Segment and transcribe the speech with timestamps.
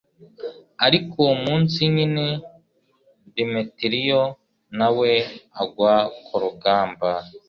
[0.85, 2.25] ariko uwo munsi nyine,
[3.33, 4.21] demetiriyo
[4.77, 5.11] na we
[5.61, 5.93] agwa
[6.25, 7.09] ku rugamba